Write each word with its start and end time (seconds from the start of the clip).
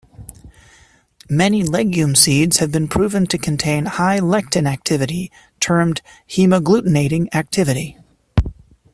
Many 1.29 1.61
legume 1.63 2.15
seeds 2.15 2.57
have 2.57 2.71
been 2.71 2.87
proven 2.87 3.27
to 3.27 3.37
contain 3.37 3.85
high 3.85 4.19
lectin 4.19 4.67
activity, 4.67 5.31
termed 5.59 6.01
hemagglutinating 6.27 7.27
activity. 7.35 7.99